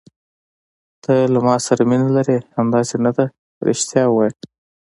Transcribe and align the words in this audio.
ته 1.03 1.13
له 1.33 1.39
ما 1.47 1.55
سره 1.65 1.81
مینه 1.89 2.09
لرې، 2.15 2.37
همداسې 2.57 2.95
نه 3.05 3.11
ده؟ 3.17 3.25
رښتیا 3.67 4.03
وایه. 4.09 4.33